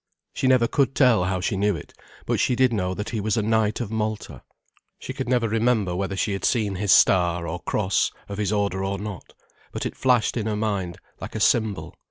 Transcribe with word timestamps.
She 0.33 0.47
never 0.47 0.67
could 0.67 0.95
tell 0.95 1.25
how 1.25 1.41
she 1.41 1.55
knew 1.55 1.75
it, 1.75 1.93
but 2.25 2.39
she 2.39 2.55
did 2.55 2.73
know 2.73 2.95
that 2.95 3.09
he 3.11 3.21
was 3.21 3.37
a 3.37 3.43
knight 3.43 3.79
of 3.79 3.91
Malta. 3.91 4.41
She 4.97 5.13
could 5.13 5.29
never 5.29 5.47
remember 5.47 5.95
whether 5.95 6.15
she 6.17 6.33
had 6.33 6.43
seen 6.43 6.77
his 6.77 6.91
star, 6.91 7.47
or 7.47 7.59
cross, 7.59 8.09
of 8.27 8.39
his 8.39 8.51
order 8.51 8.83
or 8.83 8.97
not, 8.97 9.33
but 9.71 9.85
it 9.85 9.95
flashed 9.95 10.37
in 10.37 10.47
her 10.47 10.55
mind, 10.55 10.97
like 11.19 11.35
a 11.35 11.39
symbol. 11.39 11.93